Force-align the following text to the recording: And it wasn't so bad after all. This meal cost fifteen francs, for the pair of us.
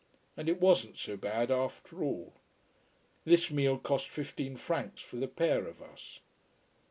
And 0.35 0.49
it 0.49 0.59
wasn't 0.59 0.97
so 0.97 1.15
bad 1.15 1.51
after 1.51 2.03
all. 2.03 2.33
This 3.23 3.51
meal 3.51 3.77
cost 3.77 4.09
fifteen 4.09 4.57
francs, 4.57 5.03
for 5.03 5.17
the 5.17 5.27
pair 5.27 5.67
of 5.67 5.79
us. 5.79 6.21